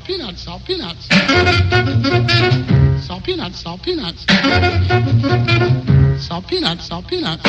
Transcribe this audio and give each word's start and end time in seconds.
salt 0.00 0.06
peanuts, 0.06 0.42
salt 0.42 0.64
peanuts. 0.64 1.08
Salt 3.06 3.24
peanuts, 3.24 3.60
salt 3.60 3.82
peanuts. 3.82 4.24
Salt 6.18 6.46
peanuts, 6.46 6.86
salt 6.86 7.06
peanuts. 7.06 7.42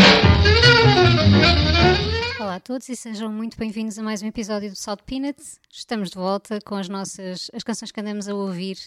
Olá 2.39 2.55
a 2.55 2.59
todos 2.59 2.89
e 2.89 2.95
sejam 2.95 3.31
muito 3.31 3.57
bem-vindos 3.57 3.97
a 3.97 4.03
mais 4.03 4.21
um 4.21 4.27
episódio 4.27 4.69
do 4.69 4.75
Salt 4.75 5.01
Peanuts. 5.05 5.59
Estamos 5.71 6.09
de 6.09 6.15
volta 6.15 6.60
com 6.62 6.76
as 6.76 6.90
nossas 6.90 7.49
as 7.53 7.63
canções 7.63 7.92
que 7.92 7.99
andamos 7.99 8.28
a 8.28 8.35
ouvir. 8.35 8.78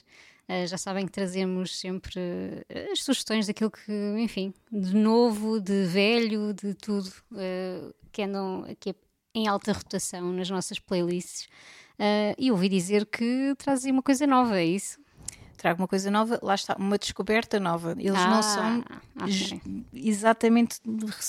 Uh, 0.46 0.66
já 0.66 0.76
sabem 0.76 1.06
que 1.06 1.12
trazemos 1.12 1.78
sempre 1.78 2.20
uh, 2.20 2.92
as 2.92 3.02
sugestões 3.02 3.46
daquilo 3.46 3.70
que, 3.70 3.92
enfim, 4.18 4.52
de 4.70 4.94
novo, 4.94 5.58
de 5.58 5.86
velho, 5.86 6.52
de 6.52 6.74
tudo 6.74 7.10
uh, 7.32 7.94
que 8.12 8.22
andam 8.22 8.66
aqui 8.70 8.94
em 9.34 9.48
alta 9.48 9.72
rotação 9.72 10.32
nas 10.32 10.50
nossas 10.50 10.78
playlists. 10.78 11.48
E 12.38 12.50
ouvi 12.50 12.68
dizer 12.68 13.06
que 13.06 13.54
trazem 13.56 13.92
uma 13.92 14.02
coisa 14.02 14.26
nova, 14.26 14.58
é 14.58 14.64
isso? 14.64 14.98
trago 15.56 15.80
uma 15.80 15.88
coisa 15.88 16.10
nova, 16.10 16.38
lá 16.42 16.54
está, 16.54 16.74
uma 16.76 16.98
descoberta 16.98 17.58
nova. 17.58 17.94
Eles 17.98 18.20
Ah, 18.26 18.28
não 18.28 18.42
são 18.42 18.82
ok. 19.16 19.62
exatamente 19.94 20.78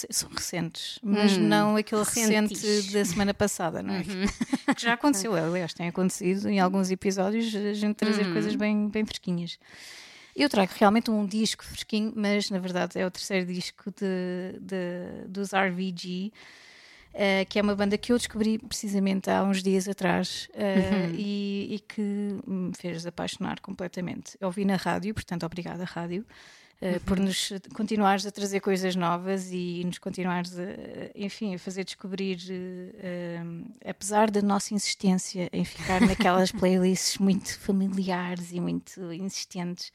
são 0.09 0.29
recentes, 0.29 0.99
mas 1.01 1.37
Hum, 1.37 1.47
não 1.47 1.75
aquele 1.77 2.01
recente 2.03 2.81
da 2.91 3.05
semana 3.05 3.33
passada, 3.33 3.81
não 3.81 3.93
é? 3.93 3.99
Uhum. 3.99 4.25
Que 4.75 4.81
já 4.81 4.93
aconteceu, 4.93 5.33
aliás, 5.37 5.73
tem 5.73 5.87
acontecido 5.87 6.49
em 6.49 6.59
alguns 6.59 6.91
episódios 6.91 7.55
a 7.55 7.71
gente 7.73 7.95
trazer 7.95 8.25
Uhum. 8.25 8.33
coisas 8.33 8.55
bem, 8.55 8.89
bem 8.89 9.05
fresquinhas. 9.05 9.57
Eu 10.35 10.49
trago 10.49 10.71
realmente 10.75 11.09
um 11.09 11.25
disco 11.25 11.63
fresquinho, 11.63 12.11
mas 12.13 12.49
na 12.49 12.59
verdade 12.59 12.99
é 12.99 13.05
o 13.05 13.11
terceiro 13.11 13.45
disco 13.45 13.89
de, 13.91 14.59
de- 14.59 15.27
dos 15.29 15.53
RVG. 15.53 16.33
Eh, 17.17 17.45
que 17.45 17.57
é 17.57 17.61
uma 17.61 17.73
banda 17.73 17.97
que 17.97 18.11
eu 18.11 18.17
descobri 18.17 18.59
precisamente 18.59 19.29
há 19.29 19.41
uns 19.41 19.63
dias 19.63 19.87
atrás 19.87 20.49
eh, 20.53 21.09
e, 21.13 21.75
e 21.75 21.79
que 21.79 22.01
me 22.45 22.73
fez 22.75 23.05
apaixonar 23.07 23.61
completamente. 23.61 24.37
Eu 24.37 24.47
ouvi 24.47 24.65
na 24.65 24.75
rádio, 24.75 25.13
portanto, 25.13 25.45
obrigada, 25.45 25.85
rádio, 25.85 26.25
eh, 26.81 26.99
por 27.05 27.17
nos 27.17 27.53
continuares 27.73 28.25
a 28.25 28.31
trazer 28.31 28.59
coisas 28.59 28.97
novas 28.97 29.49
e 29.49 29.81
nos 29.85 29.97
continuares, 29.97 30.59
a, 30.59 30.63
enfim, 31.15 31.55
a 31.55 31.57
fazer 31.57 31.85
descobrir, 31.85 32.37
apesar 33.85 34.29
da 34.29 34.41
nossa 34.41 34.73
insistência 34.73 35.49
em 35.53 35.63
ficar 35.63 36.01
naquelas 36.01 36.51
playlists 36.59 37.17
muito 37.17 37.57
familiares 37.59 38.51
e 38.51 38.59
muito 38.59 39.13
insistentes, 39.13 39.89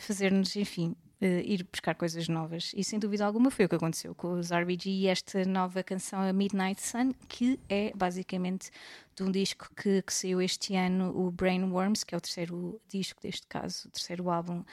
fazer-nos, 0.00 0.54
enfim, 0.54 0.94
ir 1.26 1.66
buscar 1.70 1.94
coisas 1.94 2.28
novas. 2.28 2.72
E 2.76 2.82
sem 2.82 2.98
dúvida 2.98 3.24
alguma 3.24 3.50
foi 3.50 3.64
o 3.64 3.68
que 3.68 3.74
aconteceu 3.74 4.14
com 4.14 4.32
os 4.32 4.50
RBG 4.50 4.90
e 4.90 5.06
esta 5.06 5.44
nova 5.44 5.82
canção, 5.82 6.20
a 6.20 6.32
Midnight 6.32 6.82
Sun, 6.82 7.12
que 7.28 7.58
é 7.68 7.92
basicamente 7.94 8.70
de 9.14 9.22
um 9.22 9.30
disco 9.30 9.70
que, 9.76 10.02
que 10.02 10.12
saiu 10.12 10.40
este 10.40 10.74
ano, 10.74 11.16
o 11.16 11.30
Brainworms, 11.30 12.04
que 12.04 12.14
é 12.14 12.18
o 12.18 12.20
terceiro 12.20 12.80
disco 12.88 13.20
deste 13.22 13.46
caso, 13.46 13.88
o 13.88 13.90
terceiro 13.90 14.30
álbum 14.30 14.64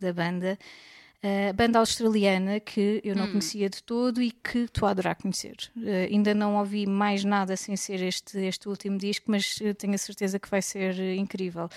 da 0.00 0.12
banda. 0.12 0.58
Uh, 1.18 1.52
banda 1.52 1.80
australiana 1.80 2.60
que 2.60 3.00
eu 3.02 3.16
não 3.16 3.26
conhecia 3.26 3.68
de 3.68 3.82
todo 3.82 4.22
e 4.22 4.30
que 4.30 4.58
estou 4.58 4.86
a 4.86 4.92
adorar 4.92 5.16
conhecer. 5.16 5.56
Uh, 5.76 6.06
ainda 6.08 6.32
não 6.32 6.56
ouvi 6.56 6.86
mais 6.86 7.24
nada 7.24 7.56
sem 7.56 7.74
ser 7.74 8.00
este, 8.02 8.38
este 8.38 8.68
último 8.68 8.96
disco, 8.96 9.28
mas 9.28 9.58
tenho 9.78 9.94
a 9.94 9.98
certeza 9.98 10.38
que 10.38 10.48
vai 10.48 10.62
ser 10.62 10.96
incrível. 11.16 11.68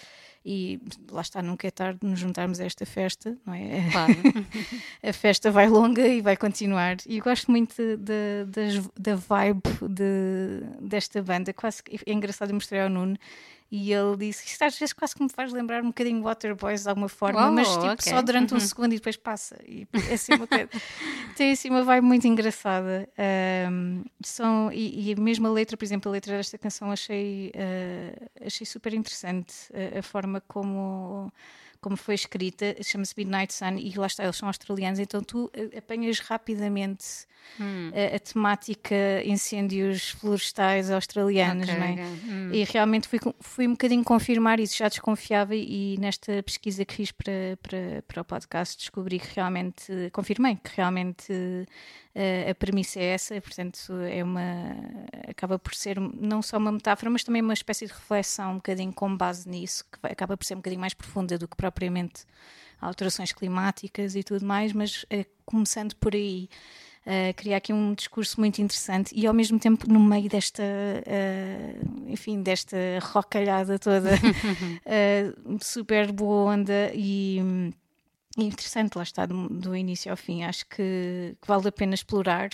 E 0.44 0.80
lá 1.12 1.22
está, 1.22 1.42
nunca 1.42 1.68
é 1.68 1.72
tarde 1.72 2.00
de 2.02 2.08
nos 2.08 2.20
juntarmos 2.20 2.60
a 2.60 2.66
esta 2.66 2.84
festa, 2.86 3.38
não 3.46 3.54
é? 3.54 3.90
Claro. 3.92 4.16
a 5.04 5.14
festa 5.14 5.52
vai 5.52 5.70
longa 5.70 6.08
e 6.08 6.20
vai 6.22 6.36
continuar. 6.36 6.98
E 7.08 7.18
eu 7.18 7.24
gosto 7.24 7.52
muito 7.52 7.76
da, 7.98 8.46
da 9.00 9.16
vibe 9.16 9.62
de- 9.88 10.88
desta 10.88 11.22
banda. 11.22 11.54
Quase, 11.54 11.84
é 12.06 12.12
engraçado, 12.12 12.50
eu 12.50 12.56
mostrei 12.56 12.82
ao 12.82 12.90
Nuno 12.90 13.18
e 13.72 13.94
ele 13.94 14.18
disse: 14.18 14.46
Isto 14.48 14.64
às 14.64 14.78
vezes 14.78 14.92
quase 14.94 15.16
que 15.16 15.24
me 15.24 15.30
faz 15.30 15.54
lembrar 15.54 15.82
um 15.82 15.88
bocadinho 15.88 16.22
Waterboys 16.24 16.84
de 16.84 16.90
alguma 16.90 17.08
forma, 17.08 17.48
Oh, 17.48 17.52
mas 17.52 17.70
tipo, 17.70 17.86
ok. 17.86 18.12
só 18.12 18.22
durante 18.22 18.54
um 18.54 18.58
Uhum. 18.58 18.62
segundo 18.68 18.92
e 18.94 18.96
depois 18.96 19.16
passa. 19.16 19.58
E 19.66 19.88
é 20.10 20.14
assim 20.16 20.34
uma 20.34 20.48
coisa- 20.48 20.68
tem 21.38 21.52
assim 21.52 21.70
uma 21.70 21.84
vibe 21.84 22.06
muito 22.06 22.28
engraçada. 22.28 23.08
Ahm, 23.18 24.04
são, 24.24 24.72
e, 24.74 25.12
e 25.12 25.16
a 25.16 25.50
letra, 25.52 25.78
por 25.78 25.86
exemplo, 25.86 26.10
a 26.10 26.12
letra 26.14 26.36
desta 26.36 26.58
canção 26.58 26.92
achei, 26.92 27.52
ah, 27.56 28.46
achei 28.46 28.66
super 28.66 28.94
interessante 28.94 29.54
a, 29.96 30.00
a 30.00 30.02
forma 30.04 30.31
como 30.40 31.32
como 31.82 31.98
foi 31.98 32.14
escrita, 32.14 32.76
chama-se 32.84 33.16
Midnight 33.18 33.52
Sun 33.52 33.76
e 33.80 33.92
lá 33.98 34.06
está, 34.06 34.24
eles 34.24 34.36
são 34.36 34.48
australianos, 34.48 35.00
então 35.00 35.24
tu 35.24 35.50
eh, 35.52 35.80
apanhas 35.80 36.20
rapidamente 36.20 37.26
Hum. 37.60 37.92
a, 37.92 38.16
a 38.16 38.20
temática 38.20 38.96
incêndios 39.26 40.10
florestais 40.12 40.92
australianos, 40.92 41.68
Ok, 41.68 41.76
não 41.76 41.84
é? 41.84 41.92
ok. 41.94 42.04
Hum. 42.30 42.50
E 42.54 42.64
realmente 42.66 43.08
fui, 43.08 43.20
fui 43.40 43.68
um 43.68 43.72
bocadinho 43.72 44.04
confirmar 44.04 44.60
isso, 44.60 44.78
já 44.78 44.88
desconfiava 44.88 45.56
e 45.56 45.98
nesta 45.98 46.44
pesquisa 46.44 46.86
que 46.86 46.94
fiz 46.94 47.12
para, 47.12 47.58
para, 47.64 48.04
para 48.08 48.22
o 48.22 48.26
podcast 48.26 48.78
descobri 48.78 49.18
que 49.18 49.34
realmente, 49.36 49.92
confirmei 50.14 50.56
que 50.64 50.70
realmente 50.76 51.34
eh, 51.34 51.66
a 52.50 52.54
premissa 52.56 53.00
é 53.00 53.06
essa, 53.06 53.40
portanto 53.42 53.94
é 53.94 54.24
uma, 54.24 54.76
acaba 55.28 55.58
por 55.58 55.74
ser 55.74 56.00
não 56.00 56.42
só 56.42 56.58
uma 56.58 56.72
metáfora, 56.72 57.10
mas 57.10 57.24
também 57.24 57.42
uma 57.42 57.54
espécie 57.54 57.86
de 57.86 57.94
reflexão 57.94 58.52
um 58.52 58.56
bocadinho 58.56 58.94
com 58.94 59.16
base 59.16 59.48
nisso, 59.48 59.86
que 59.86 60.08
acaba 60.08 60.36
por 60.36 60.46
ser 60.46 60.56
um 60.56 60.58
bocadinho 60.58 60.82
mais 60.82 60.94
profunda 60.94 61.38
do 61.38 61.48
que 61.48 61.56
propriamente 61.56 62.26
alterações 62.82 63.32
climáticas 63.32 64.16
e 64.16 64.24
tudo 64.24 64.46
mais, 64.46 64.74
mas 64.74 65.06
eh, 65.10 65.26
começando 65.46 65.96
por 65.96 66.16
aí. 66.16 66.50
Uh, 67.04 67.34
criar 67.36 67.58
aqui 67.58 67.74
um 67.74 67.96
discurso 67.96 68.40
muito 68.40 68.62
interessante 68.62 69.12
e 69.16 69.26
ao 69.26 69.34
mesmo 69.34 69.58
tempo 69.58 69.92
no 69.92 70.00
meio 70.00 70.30
desta 70.30 70.62
uh, 70.62 72.12
enfim 72.12 72.44
desta 72.44 72.78
rocalhada 73.02 73.80
toda 73.80 74.12
uh, 74.14 75.58
super 75.66 76.12
boa 76.12 76.54
onda 76.54 76.92
e, 76.94 77.40
e 77.40 77.74
interessante 78.38 78.96
lá 78.96 79.04
está 79.04 79.26
do, 79.26 79.50
do 79.50 79.76
início 79.76 80.12
ao 80.12 80.18
fim. 80.18 80.44
Acho 80.44 80.66
que, 80.68 81.36
que 81.42 81.48
vale 81.48 81.68
a 81.68 81.72
pena 81.72 81.94
explorar 81.94 82.50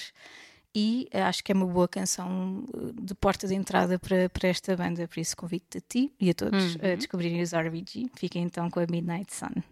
e 0.76 1.10
acho 1.12 1.44
que 1.44 1.52
é 1.52 1.56
uma 1.56 1.66
boa 1.66 1.88
canção 1.88 2.64
uh, 2.74 2.94
de 2.94 3.16
porta 3.16 3.48
de 3.48 3.56
entrada 3.56 3.98
para, 3.98 4.30
para 4.30 4.50
esta 4.50 4.76
banda. 4.76 5.08
Por 5.08 5.20
isso 5.20 5.36
convido-te 5.36 5.78
a 5.80 5.82
ti 5.82 6.14
e 6.20 6.30
a 6.30 6.34
todos 6.34 6.78
a 6.78 6.96
descobrirem 6.96 7.42
os 7.42 7.54
RBG 7.54 8.12
fiquem 8.16 8.44
então 8.44 8.70
com 8.70 8.80
a 8.80 8.86
Midnight 8.90 9.34
Sun 9.34 9.64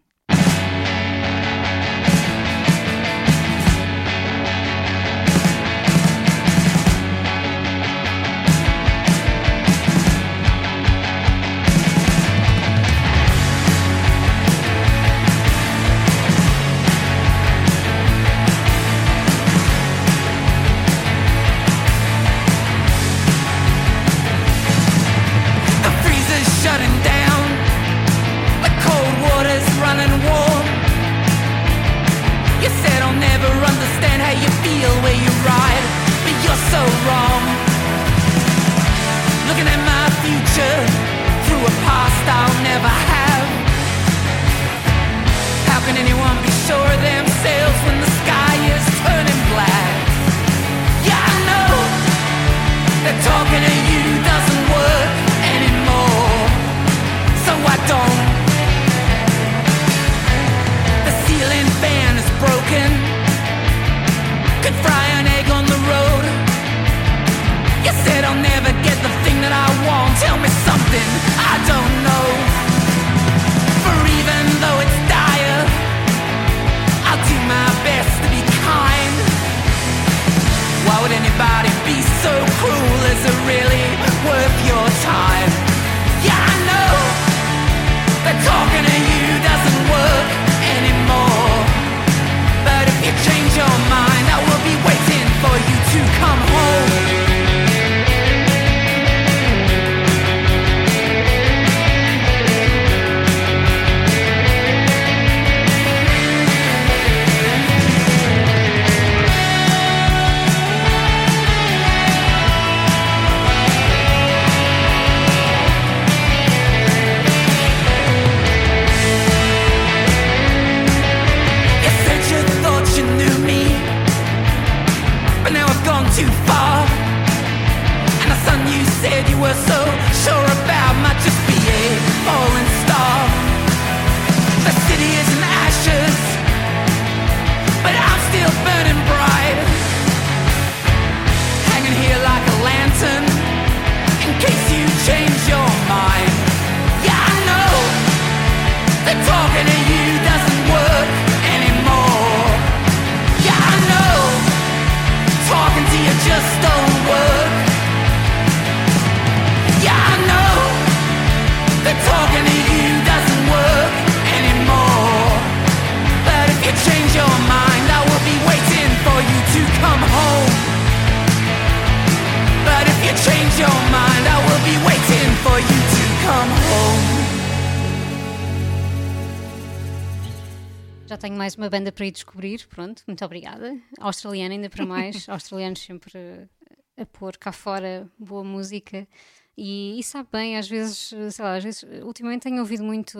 Já 181.08 181.18
tenho 181.18 181.38
mais 181.38 181.56
uma 181.56 181.70
banda 181.70 181.92
para 181.92 182.06
ir 182.06 182.12
descobrir, 182.12 182.68
pronto, 182.68 183.02
muito 183.08 183.24
obrigada. 183.24 183.78
Australiana, 184.00 184.56
ainda 184.56 184.70
para 184.70 184.86
mais. 184.86 185.28
Australianos 185.30 185.80
sempre 185.80 186.12
a, 186.18 187.02
a 187.04 187.06
pôr 187.06 187.38
cá 187.38 187.54
fora 187.54 188.10
boa 188.20 188.44
música. 188.44 189.08
E, 189.58 189.98
e 189.98 190.04
sabe 190.04 190.28
bem, 190.32 190.58
às 190.58 190.68
vezes, 190.68 191.14
sei 191.32 191.46
lá, 191.46 191.56
às 191.56 191.64
vezes, 191.64 191.86
ultimamente 192.04 192.44
tenho 192.44 192.60
ouvido 192.60 192.84
muito, 192.84 193.18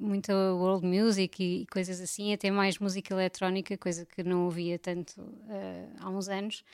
muito 0.00 0.32
world 0.32 0.84
music 0.84 1.40
e, 1.42 1.62
e 1.62 1.66
coisas 1.66 2.00
assim, 2.00 2.32
até 2.32 2.50
mais 2.50 2.78
música 2.78 3.14
eletrónica, 3.14 3.78
coisa 3.78 4.04
que 4.04 4.24
não 4.24 4.44
ouvia 4.44 4.78
tanto 4.78 5.14
eh, 5.48 5.86
há 6.00 6.10
uns 6.10 6.28
anos. 6.28 6.64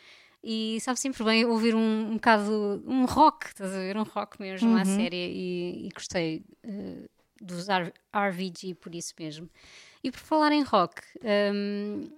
E 0.42 0.78
sabe 0.80 0.98
sempre 1.00 1.22
bem 1.24 1.44
ouvir 1.44 1.74
um, 1.74 2.10
um 2.10 2.14
bocado, 2.14 2.82
um 2.86 3.04
rock, 3.04 3.46
estás 3.46 3.72
a 3.72 3.78
ver? 3.78 3.96
Um 3.96 4.02
rock 4.02 4.40
mesmo 4.40 4.74
à 4.76 4.84
séria 4.84 5.26
e, 5.26 5.86
e 5.86 5.88
gostei 5.94 6.42
eh, 6.62 7.08
dos 7.40 7.66
RVG 7.68 8.74
por 8.74 8.94
isso 8.94 9.14
mesmo. 9.18 9.48
E 10.02 10.10
por 10.10 10.20
falar 10.20 10.52
em 10.52 10.62
rock, 10.62 11.02
hum, 11.52 12.10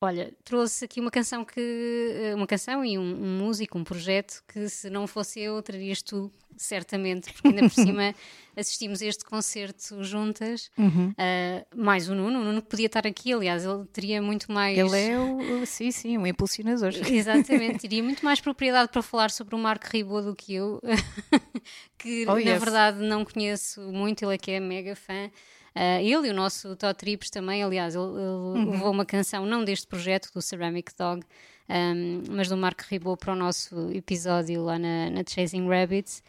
olha, 0.00 0.32
trouxe 0.44 0.84
aqui 0.84 1.00
uma 1.00 1.10
canção 1.10 1.44
que. 1.44 1.60
eh, 1.60 2.34
Uma 2.34 2.46
canção 2.46 2.84
e 2.84 2.98
um, 2.98 3.02
um 3.02 3.38
músico, 3.38 3.78
um 3.78 3.84
projeto 3.84 4.42
que 4.48 4.68
se 4.68 4.88
não 4.90 5.06
fosse 5.06 5.40
eu, 5.40 5.60
trarias 5.62 6.02
tu, 6.02 6.30
certamente, 6.56 7.32
porque 7.32 7.48
ainda 7.48 7.62
por 7.62 7.74
cima 7.74 8.14
assistimos 8.56 9.00
a 9.02 9.06
este 9.06 9.24
concerto 9.24 10.02
juntas. 10.04 10.70
Ah, 11.18 11.64
mais 11.74 12.08
o 12.08 12.14
Nuno, 12.14 12.40
o 12.40 12.44
Nuno 12.44 12.62
podia 12.62 12.86
estar 12.86 13.06
aqui, 13.06 13.32
aliás, 13.32 13.64
ele 13.64 13.84
teria 13.92 14.20
muito 14.22 14.50
mais. 14.52 14.76
Ele 14.78 14.96
é 15.12 15.18
o, 15.18 15.62
o- 15.62 15.66
sim, 15.66 15.90
sim, 15.90 16.18
um 16.18 16.26
impulsionador. 16.26 16.92
Exatamente, 17.08 17.78
teria 17.78 18.02
muito 18.02 18.24
mais 18.24 18.40
propriedade 18.40 18.90
para 18.90 19.02
falar 19.02 19.30
sobre 19.30 19.54
o 19.54 19.58
Marco 19.58 19.86
Ribot 19.90 20.22
do 20.24 20.34
que 20.36 20.54
eu, 20.54 20.80
que 21.98 22.24
Oh, 22.28 22.34
na 22.34 22.40
yes. 22.40 22.60
verdade 22.60 22.98
não 23.00 23.24
conheço 23.24 23.80
muito, 23.82 24.24
ele 24.24 24.34
é 24.34 24.38
que 24.38 24.50
é 24.50 24.60
mega 24.60 24.94
fã. 24.96 25.30
Ah, 25.74 26.02
ele 26.02 26.28
e 26.28 26.30
o 26.30 26.34
nosso 26.34 26.74
Todd 26.76 26.94
Trips 26.98 27.30
também, 27.30 27.62
aliás, 27.62 27.94
ele, 27.94 28.04
ele 28.04 28.14
Uhum. 28.20 28.70
levou 28.72 28.90
uma 28.90 29.04
canção, 29.06 29.46
não 29.46 29.64
deste 29.64 29.86
projeto, 29.86 30.30
do 30.34 30.42
Ceramic 30.42 30.92
Dog, 30.98 31.22
ahm, 31.68 32.22
mas 32.30 32.48
do 32.48 32.56
Marco 32.56 32.82
Ribot 32.88 33.18
para 33.18 33.32
o 33.32 33.36
nosso 33.36 33.90
episódio 33.92 34.62
lá 34.62 34.78
na, 34.78 35.10
na 35.10 35.22
Chasing 35.28 35.68
Rabbits. 35.68 36.22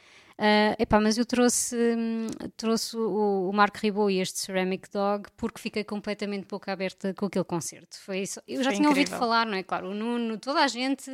Ah, 0.44 0.76
epá, 0.80 1.00
mas 1.00 1.20
eu 1.20 1.26
trouxe, 1.26 1.76
hum, 1.76 2.26
trouxe 2.58 2.98
o, 2.98 3.48
o 3.48 3.54
Marco 3.54 3.78
Ribot 3.78 4.12
e 4.12 4.20
este 4.20 4.40
Ceramic 4.40 4.90
Dog 4.90 5.30
porque 5.38 5.62
fiquei 5.62 5.84
completamente 5.84 6.48
boca 6.48 6.72
aberta 6.72 7.14
com 7.14 7.28
aquele 7.28 7.46
concerto. 7.46 7.96
Foi 8.00 8.22
isso. 8.22 8.42
Eu 8.48 8.64
já 8.64 8.72
Foi 8.72 8.78
tinha 8.78 8.90
ouvido 8.90 9.04
incrível. 9.04 9.20
falar, 9.20 9.46
não 9.46 9.54
é? 9.54 9.62
Claro, 9.62 9.92
o 9.92 9.94
Nuno, 9.94 10.40
toda 10.40 10.64
a 10.64 10.68
gente 10.68 11.14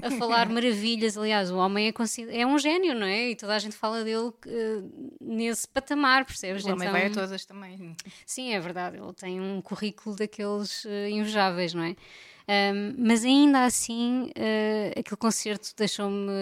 a 0.00 0.12
falar 0.12 0.46
maravilhas. 0.48 1.18
Aliás, 1.18 1.50
o 1.50 1.56
homem 1.56 1.88
é, 1.88 2.40
é 2.40 2.46
um 2.46 2.56
gênio, 2.56 2.94
não 2.94 3.04
é? 3.08 3.30
E 3.30 3.34
toda 3.34 3.56
a 3.56 3.58
gente 3.58 3.74
fala 3.74 4.04
dele 4.04 4.32
eh, 4.46 4.82
nesse 5.20 5.66
patamar, 5.66 6.24
percebes? 6.24 6.62
O 6.64 6.68
homem 6.68 6.88
Então, 6.88 6.92
vai 6.92 7.06
a 7.08 7.10
todas 7.10 7.44
também. 7.44 7.96
Sim, 8.24 8.54
é 8.54 8.60
verdade. 8.60 8.96
Ele 8.96 9.12
tem 9.12 9.40
um 9.40 9.60
currículo 9.60 10.14
daqueles 10.14 10.86
eh, 10.86 11.10
invejáveis, 11.10 11.74
não 11.74 11.82
é? 11.82 11.96
Ahm, 12.48 12.94
mas 12.98 13.24
ainda 13.24 13.64
assim, 13.66 14.30
eh, 14.34 14.94
aquele 14.96 15.16
concerto 15.18 15.74
deixou-me 15.76 16.32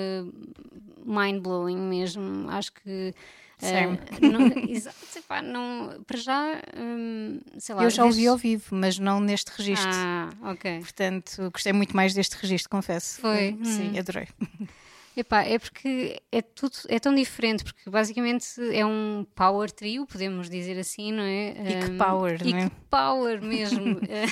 mind-blowing 1.05 1.77
mesmo. 1.77 2.49
Acho 2.51 2.73
que. 2.73 3.13
Same. 3.59 3.99
não, 4.21 4.51
exato, 4.69 4.97
não, 5.43 6.03
para 6.07 6.19
já, 6.19 6.61
hum, 6.77 7.41
sei 7.59 7.75
lá. 7.75 7.85
Eu 7.85 7.91
já 7.91 8.05
ouvi 8.05 8.27
ao 8.27 8.37
vivo, 8.37 8.77
mas 8.77 8.99
não 8.99 9.19
neste 9.19 9.49
registro. 9.49 9.89
Ah, 9.89 10.29
ok. 10.43 10.81
Portanto, 10.81 11.51
gostei 11.51 11.73
muito 11.73 11.97
mais 11.97 12.13
deste 12.13 12.35
registro, 12.35 12.69
confesso. 12.71 13.19
Foi? 13.21 13.57
Sim, 13.65 13.95
Hum. 13.95 13.99
adorei. 13.99 14.29
Epá, 15.17 15.43
é 15.45 15.59
porque 15.59 16.21
é 16.31 16.43
tudo 16.43 16.77
é 16.89 16.99
tão 16.99 17.15
diferente, 17.15 17.65
porque 17.65 17.89
basicamente 17.89 18.47
é 18.71 18.85
um 18.85 19.27
power 19.35 19.71
trio, 19.71 20.07
podemos 20.07 20.51
dizer 20.51 20.79
assim, 20.79 21.11
não 21.11 21.23
é? 21.23 21.49
E 21.53 21.85
que 21.87 21.91
Um, 21.93 21.97
power, 21.97 22.39
e 22.45 22.53
não 22.53 22.59
é? 22.59 22.69
que 22.69 22.77
power 22.91 23.43
mesmo. 23.43 23.97
Eh, 24.09 24.27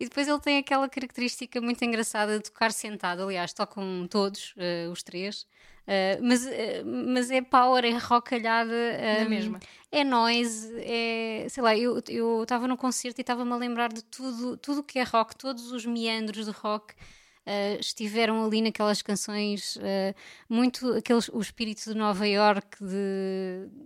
e 0.00 0.04
depois 0.04 0.26
ele 0.26 0.40
tem 0.40 0.56
aquela 0.58 0.88
característica 0.88 1.60
muito 1.60 1.84
engraçada 1.84 2.38
de 2.38 2.44
tocar 2.44 2.72
sentado. 2.72 3.22
Aliás, 3.22 3.52
tocam 3.52 4.06
todos, 4.08 4.54
eh, 4.56 4.88
os 4.90 5.02
três. 5.02 5.46
Eh, 5.86 6.18
mas, 6.22 6.46
eh, 6.46 6.82
mas 6.84 7.30
é 7.30 7.42
power, 7.42 7.84
é 7.84 7.90
rocalhada. 7.90 8.72
Um, 9.24 9.28
mesma. 9.28 9.60
É 9.90 10.02
noise, 10.02 10.72
é. 10.78 11.46
Sei 11.50 11.62
lá, 11.62 11.76
eu 11.76 11.98
estava 12.42 12.66
no 12.66 12.76
concerto 12.76 13.20
e 13.20 13.22
estava-me 13.22 13.52
a 13.52 13.56
lembrar 13.56 13.92
de 13.92 14.02
tudo 14.02 14.56
tudo 14.56 14.80
o 14.80 14.82
que 14.82 14.98
é 14.98 15.02
rock, 15.02 15.36
todos 15.36 15.70
os 15.72 15.84
meandros 15.84 16.46
do 16.46 16.52
rock. 16.52 16.94
Uh, 17.44 17.80
estiveram 17.80 18.44
ali 18.44 18.62
naquelas 18.62 19.02
canções 19.02 19.74
uh, 19.74 20.14
muito 20.48 20.92
aqueles, 20.92 21.28
o 21.28 21.40
espírito 21.40 21.92
de 21.92 21.94
Nova 21.98 22.24
York 22.28 22.76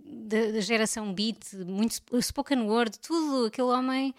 da 0.05 0.59
geração 0.61 1.11
beat, 1.11 1.53
muito 1.65 1.93
sp- 1.97 2.21
spoken 2.21 2.61
word, 2.69 2.99
tudo 2.99 3.47
aquele 3.47 3.69
homem 3.69 4.11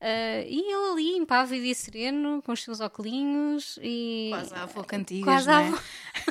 uh, 0.00 0.44
e 0.44 0.72
ele 0.72 0.90
ali 0.92 1.16
impávido 1.18 1.64
e 1.64 1.72
sereno 1.72 2.42
com 2.42 2.50
os 2.50 2.64
seus 2.64 2.80
óculos 2.80 3.78
e 3.80 4.30
Quase 4.32 4.54
à 4.54 4.62
avó 4.64 4.82
cantigas, 4.82 5.24
Quase 5.24 5.50
à 5.50 5.62
é? 5.62 5.66
avó. 5.68 5.78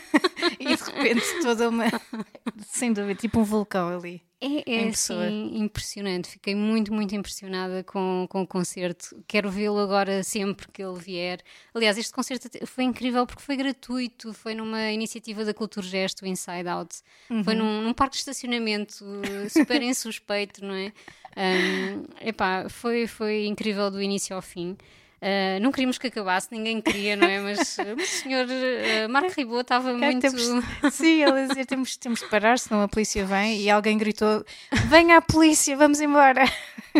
e 0.60 0.66
de 0.75 0.84
repente 0.84 1.42
toda 1.42 1.70
uma. 1.70 1.86
Sem 2.68 2.92
dúvida, 2.92 3.16
tipo 3.22 3.39
um 3.39 3.44
vulcão 3.46 3.88
ali. 3.98 4.22
É, 4.41 4.86
é 4.86 4.88
assim, 4.88 5.58
impressionante. 5.58 6.29
Fiquei 6.29 6.55
muito, 6.55 6.93
muito 6.93 7.13
impressionada 7.13 7.84
com, 7.84 8.25
com 8.29 8.41
o 8.41 8.48
concerto. 8.48 9.22
Quero 9.27 9.51
vê-lo 9.51 9.77
agora 9.79 10.24
sempre 10.24 10.67
que 10.72 10.81
ele 10.81 10.98
vier. 10.98 11.41
Aliás, 11.74 11.98
este 11.98 12.13
concerto 12.13 12.48
foi 12.65 12.86
incrível 12.86 13.25
porque 13.25 13.41
foi 13.41 13.58
gratuito. 13.58 14.34
Foi 14.34 14.55
numa 14.55 14.91
iniciativa 14.91 15.43
da 15.43 15.53
Cultura 15.53 15.86
Gesto, 15.86 16.25
Inside 16.25 16.69
Out. 16.69 16.96
Foi 17.43 17.53
num, 17.53 17.81
num 17.81 17.93
parque 17.93 18.13
de 18.13 18.19
estacionamento 18.19 19.03
eh, 19.25 19.50
super 19.50 19.81
insuspeito, 19.84 20.63
não 20.63 20.74
é? 20.74 20.93
Um, 21.36 22.27
epá, 22.27 22.67
foi, 22.69 23.08
foi 23.08 23.46
incrível 23.46 23.91
do 23.91 24.01
início 24.01 24.36
ao 24.36 24.41
fim. 24.41 24.77
Uh, 25.22 25.60
não 25.62 25.70
queríamos 25.72 25.98
que 25.98 26.08
acabasse, 26.08 26.48
ninguém 26.50 26.80
queria, 26.82 27.16
não 27.18 27.28
é? 27.28 27.40
Mas, 27.42 27.78
uh, 27.78 27.82
mas 27.98 28.08
o 28.14 28.16
senhor 28.22 28.46
uh, 28.46 29.10
Marco 29.10 29.34
Ribot 29.36 29.62
estava 29.62 29.90
É, 29.90 29.94
muito. 29.94 30.22
temos- 30.22 30.64
sim, 30.94 31.22
ele 31.22 31.42
a 31.42 31.48
dizer 31.48 31.66
temos, 31.66 31.98
temos 31.98 32.20
de 32.22 32.28
parar, 32.28 32.58
senão 32.58 32.82
a 32.82 32.88
polícia 32.88 33.26
vem 33.26 33.60
e 33.62 33.70
alguém 33.70 33.98
gritou: 33.98 34.46
Venha 34.88 35.18
a 35.18 35.22
polícia, 35.22 35.76
vamos 35.76 36.00
embora. 36.00 36.46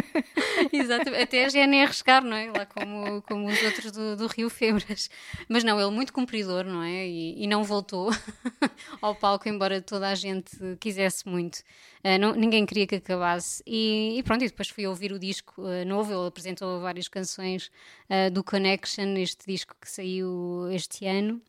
Exatamente, 0.72 1.24
até 1.24 1.46
a 1.46 1.50
GNR 1.50 1.94
chegar, 1.94 2.22
não 2.22 2.36
é? 2.36 2.52
Lá 2.52 2.66
como, 2.66 3.22
como 3.24 3.48
os 3.48 3.62
outros 3.64 3.92
do, 3.92 4.16
do 4.16 4.28
Rio 4.28 4.50
Febras. 4.50 5.10
Mas 5.48 5.64
não, 5.64 5.80
ele 5.80 5.92
muito 5.92 6.14
cumpridor, 6.14 6.64
não 6.66 6.82
é? 6.84 7.08
E, 7.08 7.44
e 7.44 7.48
não 7.48 7.64
voltou 7.64 8.10
ao 9.02 9.16
palco, 9.16 9.48
embora 9.50 9.82
toda 9.82 10.08
a 10.10 10.16
gente 10.16 10.52
quisesse 10.80 11.28
muito. 11.28 11.60
Ah, 12.04 12.18
não- 12.18 12.34
ninguém 12.34 12.66
queria 12.66 12.88
que 12.88 12.96
acabasse. 12.96 13.62
E, 13.66 14.18
e 14.18 14.24
pronto, 14.24 14.44
e 14.44 14.48
depois 14.48 14.70
fui 14.70 14.86
ouvir 14.88 15.12
o 15.12 15.20
disco 15.20 15.64
ah, 15.66 15.86
novo. 15.86 16.12
Ele 16.14 16.28
apresentou 16.28 16.80
várias 16.82 17.08
canções 17.08 17.72
ah, 18.10 18.30
do 18.30 18.44
Connection, 18.44 19.16
este 19.18 19.46
disco 19.48 19.76
que 19.80 19.90
saiu 19.90 20.70
este 20.72 21.06
ano. 21.06 21.42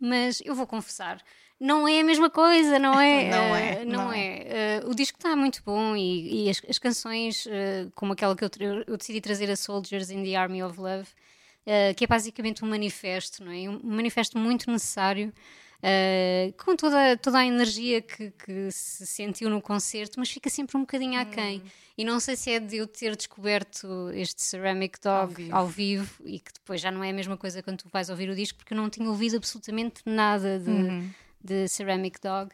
Mas 0.00 0.40
eu 0.44 0.54
vou 0.54 0.66
confessar, 0.66 1.22
não 1.62 1.86
é 1.86 2.00
a 2.00 2.04
mesma 2.04 2.28
coisa, 2.28 2.78
não 2.78 3.00
é? 3.00 3.30
Não 3.30 3.56
é, 3.56 3.84
não, 3.84 4.04
não 4.06 4.12
é. 4.12 4.80
Uh, 4.84 4.90
o 4.90 4.94
disco 4.94 5.16
está 5.16 5.36
muito 5.36 5.62
bom 5.64 5.94
e, 5.96 6.46
e 6.46 6.50
as, 6.50 6.60
as 6.68 6.78
canções, 6.78 7.46
uh, 7.46 7.90
como 7.94 8.12
aquela 8.12 8.34
que 8.34 8.44
eu, 8.44 8.50
eu 8.86 8.96
decidi 8.96 9.20
trazer 9.20 9.48
a 9.50 9.56
Soldiers 9.56 10.10
in 10.10 10.24
the 10.24 10.34
Army 10.36 10.62
of 10.62 10.78
Love, 10.80 11.08
que 11.96 12.02
é 12.02 12.06
basicamente 12.08 12.64
um 12.64 12.68
manifesto, 12.68 13.44
não 13.44 13.52
é? 13.52 13.68
Um 13.70 13.78
manifesto 13.84 14.36
muito 14.36 14.68
necessário. 14.70 15.32
uh, 15.82 16.52
com 16.64 16.74
toda, 16.76 17.16
toda 17.16 17.38
a 17.38 17.46
energia 17.46 18.00
que, 18.00 18.30
que 18.32 18.70
se 18.70 19.06
sentiu 19.06 19.48
no 19.50 19.60
concerto, 19.60 20.18
mas 20.18 20.30
fica 20.30 20.48
sempre 20.50 20.76
um 20.76 20.80
bocadinho 20.80 21.20
aquém. 21.20 21.62
E 21.96 22.04
não 22.04 22.18
sei 22.20 22.36
se 22.36 22.50
é 22.50 22.58
de 22.60 22.78
eu 22.78 22.86
ter 22.86 23.14
descoberto 23.16 24.10
este 24.14 24.42
Ceramic 24.42 24.98
Dog 25.00 25.34
vivo. 25.34 25.54
ao 25.56 25.66
vivo 25.66 26.10
e 26.24 26.38
que 26.40 26.52
depois 26.54 26.80
já 26.80 26.90
não 26.90 27.04
é 27.04 27.10
a 27.10 27.12
mesma 27.12 27.36
coisa 27.36 27.62
quando 27.62 27.78
tu 27.78 27.88
vais 27.92 28.08
ouvir 28.08 28.30
o 28.30 28.34
disco, 28.34 28.58
porque 28.58 28.72
eu 28.72 28.76
não 28.78 28.88
tinha 28.88 29.08
ouvido 29.08 29.36
absolutamente 29.36 30.02
nada 30.06 30.58
de, 30.58 30.70
de 31.42 31.68
Ceramic 31.68 32.20
Dog. 32.20 32.50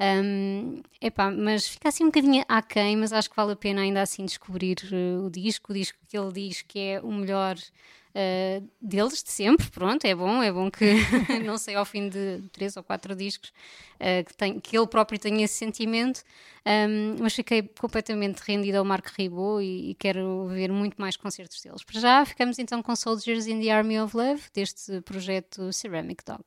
Um, 0.00 0.80
epá, 0.98 1.30
mas 1.30 1.68
fica 1.68 1.90
assim 1.90 2.04
um 2.04 2.06
bocadinho 2.06 2.42
aquém, 2.48 2.96
mas 2.96 3.12
acho 3.12 3.28
que 3.28 3.36
vale 3.36 3.52
a 3.52 3.56
pena 3.56 3.82
ainda 3.82 4.00
assim 4.00 4.24
descobrir 4.24 4.78
uh, 4.90 5.26
o 5.26 5.30
disco. 5.30 5.72
O 5.72 5.74
disco 5.74 5.98
que 6.08 6.16
ele 6.16 6.32
diz 6.32 6.62
que 6.62 6.78
é 6.78 7.00
o 7.00 7.12
melhor 7.12 7.56
uh, 7.56 8.68
deles 8.80 9.22
de 9.22 9.30
sempre. 9.30 9.70
Pronto, 9.70 10.04
é 10.06 10.14
bom, 10.14 10.42
é 10.42 10.50
bom 10.50 10.70
que 10.70 10.94
não 11.44 11.58
sei 11.58 11.74
ao 11.74 11.84
fim 11.84 12.08
de 12.08 12.42
três 12.50 12.78
ou 12.78 12.82
quatro 12.82 13.14
discos 13.14 13.50
uh, 13.96 14.24
que, 14.24 14.34
tem, 14.34 14.58
que 14.58 14.76
ele 14.76 14.86
próprio 14.86 15.18
tenha 15.18 15.44
esse 15.44 15.54
sentimento. 15.54 16.22
Um, 16.66 17.16
mas 17.20 17.34
fiquei 17.34 17.62
completamente 17.62 18.38
rendida 18.40 18.78
ao 18.78 18.84
Marco 18.84 19.10
Ribot 19.16 19.62
e, 19.62 19.90
e, 19.90 19.94
quero 19.94 20.46
ver 20.48 20.70
muito 20.70 21.00
mais 21.00 21.16
concertos 21.16 21.60
deles. 21.62 21.82
Para 21.82 22.00
já, 22.00 22.24
ficamos 22.24 22.58
então 22.58 22.82
com 22.82 22.94
Soldiers 22.94 23.46
in 23.46 23.60
the 23.60 23.70
Army 23.70 23.98
of 23.98 24.14
Love, 24.14 24.42
deste 24.54 25.00
projeto 25.02 25.72
Ceramic 25.72 26.22
Dog. 26.24 26.44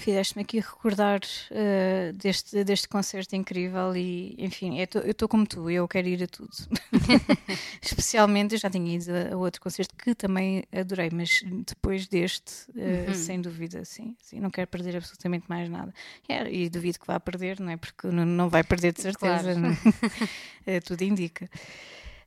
Fizeste-me 0.00 0.42
aqui 0.42 0.58
recordar 0.58 1.20
uh, 1.20 2.12
deste, 2.14 2.64
deste 2.64 2.88
concerto 2.88 3.36
incrível 3.36 3.94
e, 3.94 4.34
enfim, 4.38 4.78
eu 4.78 5.10
estou 5.10 5.28
como 5.28 5.46
tu, 5.46 5.70
eu 5.70 5.86
quero 5.86 6.08
ir 6.08 6.22
a 6.22 6.26
tudo. 6.26 6.50
Especialmente, 7.80 8.54
eu 8.54 8.58
já 8.58 8.68
tinha 8.68 8.96
ido 8.96 9.10
a, 9.12 9.34
a, 9.34 9.36
outro 9.36 9.60
concerto 9.60 9.94
que 9.94 10.14
também 10.14 10.64
adorei, 10.72 11.10
mas 11.12 11.42
depois 11.66 12.08
deste, 12.08 12.70
uh, 12.70 13.08
uhum. 13.08 13.14
sem 13.14 13.40
dúvida, 13.40 13.84
sim, 13.84 14.16
sim, 14.20 14.40
não 14.40 14.50
quero 14.50 14.66
perder 14.66 14.96
absolutamente 14.96 15.44
mais 15.48 15.68
nada. 15.68 15.92
É, 16.28 16.50
e 16.52 16.68
duvido 16.68 16.98
que 16.98 17.06
vá 17.06 17.20
perder, 17.20 17.60
não 17.60 17.70
é? 17.70 17.76
Porque 17.76 18.06
não, 18.08 18.24
não 18.24 18.48
vai 18.48 18.64
perder 18.64 18.92
de 18.92 19.02
certeza, 19.02 19.54
claro. 19.54 19.72
uh, 19.72 20.80
tudo 20.84 21.02
indica. 21.02 21.48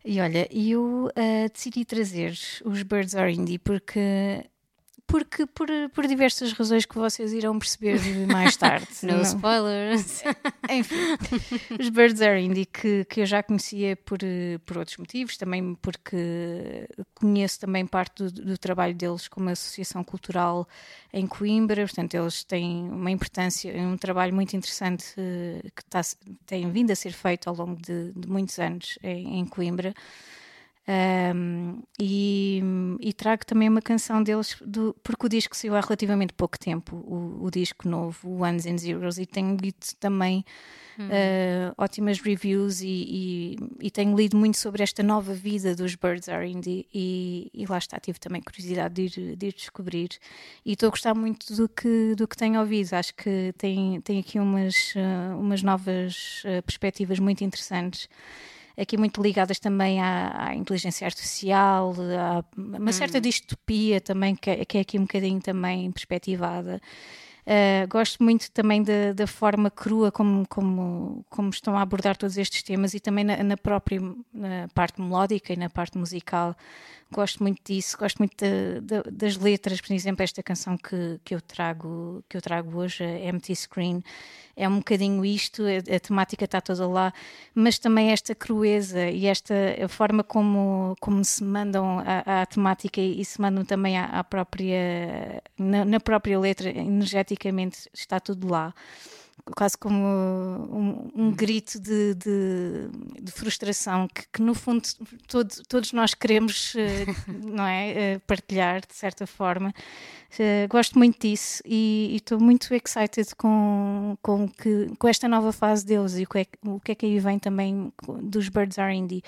E 0.06 0.20
olha, 0.20 0.50
eu 0.52 1.10
decidi 1.54 1.86
trazer 1.86 2.38
os 2.66 2.84
Birds 2.84 3.16
Are 3.16 3.34
Indie 3.34 3.58
porque 3.58 4.44
porque 5.08 5.46
por, 5.46 5.68
por 5.94 6.08
diversas 6.08 6.54
razões 6.54 6.86
que 6.86 6.96
vocês 6.96 7.34
irão 7.34 7.60
perceber 7.60 8.00
mais 8.28 8.56
tarde. 8.58 8.88
no 9.04 9.22
spoilers. 9.22 10.24
Enfim, 10.70 10.96
os 11.80 11.90
Birds 11.90 12.22
Are 12.22 12.42
Indie 12.42 12.66
que, 12.66 13.06
que 13.06 13.22
eu 13.22 13.26
já 13.26 13.44
conhecia 13.44 13.96
por, 13.96 14.20
por 14.66 14.78
outros 14.78 14.98
motivos, 14.98 15.38
também 15.38 15.76
porque 15.76 16.88
conheço 17.16 17.60
também 17.60 17.86
parte 17.86 18.24
do, 18.24 18.32
do 18.32 18.58
trabalho 18.58 18.96
deles 18.96 19.28
como 19.28 19.50
associação 19.50 20.04
cultural 20.04 20.68
em 21.12 21.28
Coimbra, 21.28 21.84
portanto 21.84 22.14
eles 22.16 22.44
têm 22.44 22.90
uma 22.90 23.12
importância, 23.12 23.72
um 23.74 23.98
trabalho 23.98 24.34
muito 24.34 24.56
interessante 24.56 25.06
uh, 25.18 25.72
que 25.76 25.86
tá, 25.86 26.02
tem 26.46 26.72
vindo 26.72 26.92
a 26.92 26.96
ser 26.96 27.12
feito 27.12 27.48
ao 27.50 27.56
longo 27.56 27.80
de, 27.82 28.12
de 28.14 28.28
muitos 28.28 28.58
anos 28.58 28.98
em, 29.04 29.40
em 29.40 29.46
Coimbra. 29.46 29.94
Um, 30.86 31.82
e, 31.98 32.62
e, 33.00 33.14
trago 33.14 33.46
também 33.46 33.70
uma 33.70 33.82
canção 33.82 34.22
deles, 34.22 34.58
do, 34.66 34.94
porque 35.02 35.26
o 35.26 35.30
disco 35.30 35.56
saiu 35.56 35.78
há 35.78 35.80
relativamente 35.80 36.34
pouco 36.34 36.60
tempo, 36.60 36.98
o, 36.98 37.46
o 37.46 37.50
disco 37.50 37.88
novo, 37.88 38.28
o 38.28 38.44
Ones 38.44 38.66
and 38.66 38.78
Zeros, 38.78 39.18
e 39.18 39.26
tenho 39.26 39.56
lido 39.56 39.78
também 39.98 40.44
uhum. 41.00 41.08
uh, 41.08 41.74
ótimas 41.78 42.20
reviews 42.20 42.82
e, 42.82 42.88
e, 42.88 43.56
e, 43.80 43.92
tenho 43.92 44.14
lido 44.14 44.36
muito 44.36 44.58
sobre 44.58 44.84
esta 44.84 45.02
nova 45.02 45.34
vida 45.34 45.74
dos 45.74 45.96
Birds 45.96 46.28
Are 46.28 46.46
Indie 46.46 46.86
e, 46.94 47.50
e 47.54 47.66
lá 47.66 47.78
está, 47.78 47.98
tive 47.98 48.20
também 48.20 48.42
curiosidade 48.42 48.94
de 48.94 49.22
ir, 49.22 49.36
de 49.38 49.48
ir 49.48 49.54
descobrir. 49.54 50.10
E 50.66 50.74
estou 50.74 50.88
a 50.88 50.90
gostar 50.90 51.14
muito 51.14 51.56
do 51.56 51.70
que, 51.70 52.14
do 52.16 52.28
que 52.28 52.36
tenho 52.36 52.60
ouvido, 52.60 52.94
acho 52.94 53.16
que 53.16 53.54
tem, 53.58 54.02
tem 54.02 54.20
aqui 54.20 54.38
umas, 54.38 54.94
uh, 54.96 55.40
umas 55.40 55.64
novas 55.64 56.44
uh, 56.44 56.62
perspectivas 56.62 57.20
muito 57.20 57.42
interessantes 57.42 58.10
aqui 58.78 58.98
muito 58.98 59.22
ligadas 59.22 59.60
também 59.60 60.02
à, 60.02 60.50
à 60.50 60.56
inteligência 60.56 61.06
artificial, 61.06 61.94
a 62.20 62.44
uma 62.58 62.92
certa 62.92 63.18
hum. 63.18 63.22
distopia 63.22 64.02
também, 64.02 64.36
que 64.36 64.50
é, 64.50 64.66
que 64.66 64.78
é 64.78 64.82
aqui 64.82 64.98
um 64.98 65.04
bocadinho 65.04 65.42
também 65.42 65.92
perspectivada. 65.92 66.82
Uh, 67.46 67.86
gosto 67.90 68.24
muito 68.24 68.50
também 68.52 68.82
da, 68.82 69.12
da, 69.14 69.28
forma 69.28 69.70
crua 69.70 70.10
como, 70.14 70.48
como, 70.48 71.26
como 71.30 71.50
estão 71.50 71.78
a 71.78 71.82
abordar 71.82 72.16
todos 72.16 72.38
estes 72.38 72.64
temas 72.64 72.94
e 72.94 73.02
também 73.02 73.26
na, 73.26 73.44
na 73.44 73.58
própria 73.58 74.00
na 74.34 74.70
parte 74.74 75.02
melódica 75.02 75.52
e 75.52 75.58
na 75.58 75.70
parte 75.70 75.98
musical. 75.98 76.56
Gosto 77.12 77.44
muito 77.44 77.62
disso, 77.64 77.98
gosto 77.98 78.18
muito 78.18 78.34
de, 78.38 78.82
de, 78.82 79.12
das 79.12 79.36
letras, 79.36 79.82
por 79.82 79.94
exemplo, 79.94 80.24
esta 80.24 80.42
canção 80.42 80.78
que, 80.78 81.20
que, 81.24 81.36
eu 81.36 81.42
trago, 81.42 82.24
que 82.28 82.38
eu 82.38 82.42
trago 82.42 82.80
hoje, 82.80 83.04
a 83.04 83.30
Empty 83.30 83.56
Screen 83.56 84.02
é 84.56 84.68
um 84.68 84.78
bocadinho 84.78 85.26
isto, 85.26 85.64
a, 85.64 85.96
a 85.96 86.00
temática 86.00 86.46
está 86.46 86.62
toda 86.62 86.88
lá, 86.88 87.14
mas 87.54 87.80
também 87.80 88.12
esta 88.12 88.34
crueza 88.36 89.10
e 89.10 89.26
esta 89.26 89.54
a 89.84 89.88
forma 89.88 90.24
como, 90.24 90.96
como 91.00 91.24
se 91.24 91.44
mandam 91.44 92.00
à, 92.00 92.46
temática 92.46 93.02
e, 93.02 93.24
se 93.26 93.42
mandam 93.42 93.66
também 93.66 93.98
à, 93.98 94.06
à 94.06 94.24
própria, 94.24 95.42
na, 95.58 95.86
na 95.86 96.00
própria 96.00 96.40
letra, 96.40 96.72
energeticamente 97.34 97.90
está 97.94 98.20
tudo 98.20 98.48
lá. 98.48 98.74
Quase 99.58 99.78
como 99.78 99.98
um, 99.98 101.12
um 101.16 101.32
grito 101.32 101.80
de, 101.80 102.14
de, 102.14 102.88
de 103.22 103.32
frustração 103.32 104.08
que, 104.08 104.24
que, 104.32 104.42
no 104.42 104.54
fundo 104.54 104.88
todo, 105.28 105.50
todos 105.68 105.92
nós 105.92 106.14
queremos 106.14 106.74
eh, 106.78 107.06
não 107.44 107.66
é 107.66 107.92
eh, 107.92 108.20
partilhar 108.20 108.82
de 108.82 108.96
certa 108.96 109.28
forma 109.28 109.74
Uh, 110.34 110.68
gosto 110.68 110.98
muito 110.98 111.20
disso 111.20 111.62
e 111.64 112.16
estou 112.16 112.40
muito 112.40 112.74
excited 112.74 113.36
com, 113.36 114.18
com, 114.20 114.48
que, 114.48 114.88
com 114.98 115.08
esta 115.08 115.28
nova 115.28 115.52
fase 115.52 115.86
deles 115.86 116.18
e 116.18 116.24
o 116.24 116.28
que, 116.28 116.40
é, 116.40 116.46
o 116.66 116.80
que 116.80 116.92
é 116.92 116.96
que 116.96 117.06
aí 117.06 117.20
vem 117.20 117.38
também 117.38 117.94
dos 118.22 118.50
Birds 118.50 118.80
Are 118.80 118.96
Indie. 118.96 119.24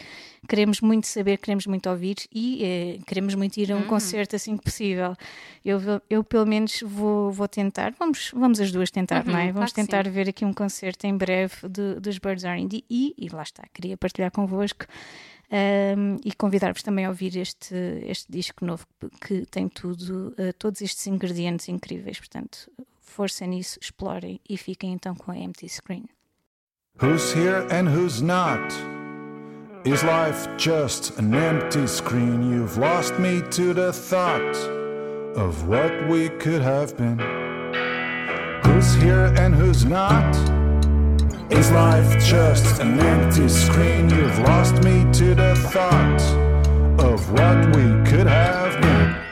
Queremos 0.49 0.81
muito 0.81 1.05
saber, 1.05 1.37
queremos 1.37 1.67
muito 1.67 1.87
ouvir 1.89 2.15
e 2.33 2.97
uh, 2.99 3.05
queremos 3.05 3.35
muito 3.35 3.57
ir 3.57 3.71
a 3.71 3.75
um 3.75 3.81
uhum. 3.81 3.87
concerto 3.87 4.35
assim 4.35 4.57
que 4.57 4.63
possível. 4.63 5.15
Eu, 5.63 5.79
eu 6.09 6.23
pelo 6.23 6.45
menos 6.47 6.81
vou, 6.81 7.31
vou 7.31 7.47
tentar, 7.47 7.93
vamos, 7.99 8.31
vamos 8.33 8.59
as 8.59 8.71
duas 8.71 8.89
tentar, 8.89 9.25
uhum, 9.25 9.33
não 9.33 9.39
é? 9.39 9.51
Vamos 9.51 9.73
claro 9.73 9.87
tentar 9.87 10.09
ver 10.09 10.27
aqui 10.27 10.43
um 10.43 10.53
concerto 10.53 11.05
em 11.05 11.15
breve 11.15 11.53
de, 11.69 11.99
dos 11.99 12.17
Birds 12.17 12.45
Are 12.45 12.59
Indie 12.59 12.83
e, 12.89 13.13
e 13.17 13.29
lá 13.29 13.43
está, 13.43 13.63
queria 13.71 13.95
partilhar 13.95 14.31
convosco 14.31 14.85
um, 15.55 16.17
e 16.25 16.33
convidar-vos 16.33 16.83
também 16.83 17.05
a 17.05 17.09
ouvir 17.09 17.37
este, 17.37 17.75
este 18.05 18.29
disco 18.31 18.65
novo 18.65 18.85
que 19.21 19.45
tem 19.45 19.69
tudo, 19.69 20.35
uh, 20.37 20.53
todos 20.57 20.81
estes 20.81 21.07
ingredientes 21.07 21.69
incríveis. 21.69 22.19
Portanto, 22.19 22.69
força 22.99 23.45
nisso, 23.45 23.79
explorem 23.81 24.39
e 24.49 24.57
fiquem 24.57 24.91
então 24.91 25.15
com 25.15 25.31
a 25.31 25.37
Empty 25.37 25.69
Screen. 25.69 26.05
Who's 27.01 27.33
here 27.33 27.67
and 27.71 27.87
who's 27.89 28.21
not? 28.21 28.61
Is 29.85 30.03
life 30.03 30.47
just 30.57 31.17
an 31.19 31.33
empty 31.35 31.87
screen? 31.87 32.49
You've 32.49 32.77
lost 32.77 33.19
me 33.19 33.41
to 33.51 33.73
the 33.73 33.93
thought 33.93 34.55
of 35.37 35.67
what 35.67 35.91
we 36.09 36.29
could 36.39 36.61
have 36.61 36.97
been. 36.97 37.19
Who's 38.63 38.95
here 38.95 39.31
and 39.37 39.53
who's 39.53 39.85
not? 39.85 40.64
Is 41.49 41.71
life 41.71 42.25
just 42.25 42.81
an 42.81 42.99
empty 42.99 43.47
screen? 43.47 44.09
You've 44.09 44.39
lost 44.39 44.83
me 44.83 45.05
to 45.13 45.35
the 45.35 45.55
thought 45.71 46.21
of 46.99 47.31
what 47.31 47.67
we 47.75 47.83
could 48.09 48.25
have 48.25 48.81
been. 48.81 49.24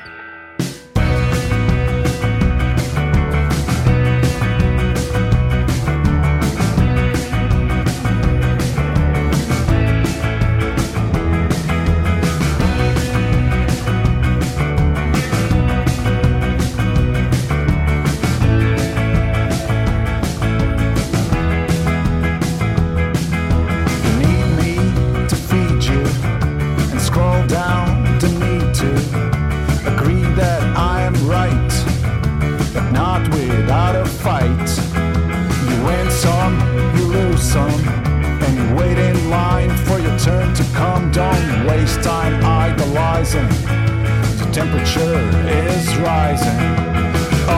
temperature 44.64 45.20
is 45.68 45.98
rising. 45.98 46.64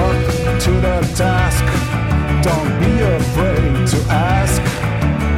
Up 0.04 0.18
to 0.66 0.72
the 0.86 0.98
task, 1.16 1.66
don't 2.48 2.74
be 2.80 2.94
afraid 3.18 3.86
to 3.94 3.98
ask 4.10 4.62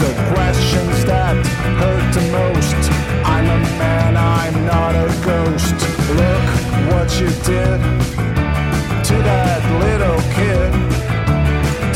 the 0.04 0.12
questions 0.32 1.04
that 1.12 1.36
hurt 1.82 2.08
the 2.18 2.26
most. 2.40 2.80
I'm 3.34 3.48
a 3.58 3.60
man, 3.84 4.16
I'm 4.16 4.58
not 4.66 4.94
a 4.96 5.10
ghost. 5.30 5.76
Look 6.22 6.48
what 6.90 7.10
you 7.20 7.30
did 7.52 7.80
to 9.10 9.16
that 9.30 9.62
little 9.86 10.22
kid. 10.38 10.72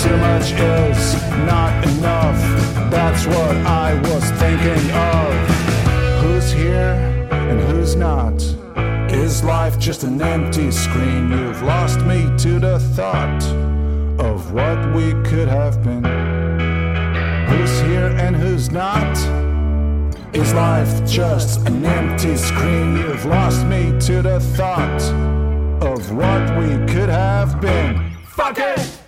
Too 0.03 0.17
much 0.27 0.47
is 0.51 1.15
not 1.47 1.73
enough, 1.93 2.41
that's 2.91 3.25
what 3.25 3.55
I 3.65 3.93
was 4.09 4.23
thinking 4.31 4.91
of. 4.91 5.30
Is 9.41 9.47
life 9.47 9.79
just 9.79 10.03
an 10.03 10.21
empty 10.21 10.69
screen? 10.69 11.31
You've 11.31 11.63
lost 11.63 12.01
me 12.01 12.29
to 12.37 12.59
the 12.59 12.77
thought 12.93 13.43
of 14.23 14.51
what 14.51 14.93
we 14.93 15.13
could 15.23 15.47
have 15.47 15.83
been. 15.83 16.03
Who's 17.49 17.79
here 17.81 18.15
and 18.19 18.35
who's 18.35 18.69
not? 18.69 19.17
Is 20.31 20.53
life 20.53 20.93
just 21.09 21.67
an 21.67 21.83
empty 21.83 22.37
screen? 22.37 22.97
You've 22.97 23.25
lost 23.25 23.65
me 23.65 23.97
to 24.01 24.21
the 24.21 24.39
thought 24.39 25.01
of 25.81 26.15
what 26.15 26.59
we 26.59 26.67
could 26.93 27.09
have 27.09 27.59
been. 27.59 28.11
Fuck 28.27 28.59
it! 28.59 29.00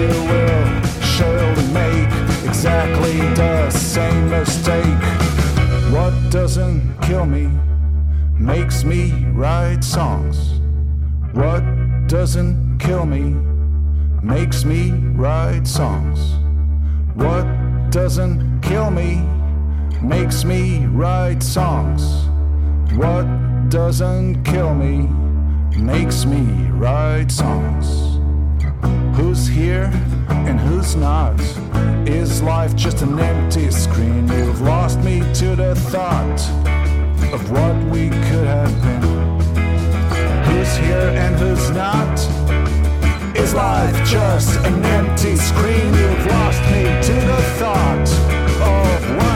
you 0.00 0.08
will 0.30 0.82
surely 1.02 1.66
make 1.72 2.08
exactly 2.48 3.18
the 3.34 3.70
same 3.70 4.30
mistake. 4.30 5.02
What 5.92 6.14
doesn't 6.30 6.98
kill 7.02 7.26
me 7.26 7.48
makes 8.38 8.82
me 8.84 9.12
write 9.34 9.84
songs. 9.84 10.60
What 11.32 11.62
doesn't 12.06 12.78
kill 12.78 13.04
me 13.04 13.34
makes 14.22 14.64
me 14.64 14.90
write 15.20 15.66
songs. 15.66 16.18
What 17.14 17.46
doesn't 17.90 18.62
kill 18.62 18.90
me 18.90 19.22
makes 20.00 20.44
me 20.44 20.86
write 20.86 21.42
songs. 21.42 22.02
What 22.96 23.26
doesn't 23.68 24.44
kill 24.44 24.74
me 24.74 25.08
makes 25.76 26.24
me 26.24 26.42
write 26.70 27.30
songs. 27.30 28.09
Who's 29.14 29.46
here 29.46 29.90
and 30.28 30.58
who's 30.58 30.96
not? 30.96 31.40
Is 32.08 32.42
life 32.42 32.74
just 32.74 33.02
an 33.02 33.18
empty 33.18 33.70
screen? 33.70 34.26
You've 34.28 34.60
lost 34.60 34.98
me 35.00 35.20
to 35.34 35.56
the 35.56 35.74
thought 35.92 36.40
of 37.32 37.50
what 37.50 37.76
we 37.92 38.08
could 38.08 38.46
have 38.46 38.74
been. 38.82 39.02
Who's 40.46 40.76
here 40.76 41.10
and 41.24 41.36
who's 41.36 41.70
not? 41.70 42.18
Is 43.36 43.54
life 43.54 43.96
just 44.08 44.58
an 44.66 44.84
empty 44.84 45.36
screen? 45.36 45.88
You've 46.00 46.26
lost 46.26 46.62
me 46.72 46.82
to 47.08 47.14
the 47.30 47.40
thought 47.60 48.08
of 48.60 49.16
what 49.16 49.29